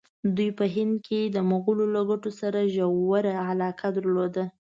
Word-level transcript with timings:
دوی 0.35 0.49
په 0.59 0.65
هند 0.75 0.95
کې 1.07 1.19
د 1.35 1.37
مغولو 1.49 1.85
له 1.95 2.01
ګټو 2.09 2.29
سره 2.39 2.59
ژوره 2.73 3.33
علاقه 3.49 3.87
درلوده. 3.97 4.45